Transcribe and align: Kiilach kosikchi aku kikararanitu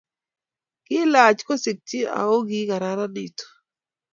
Kiilach 0.85 1.41
kosikchi 1.47 1.99
aku 2.19 2.37
kikararanitu 2.49 3.45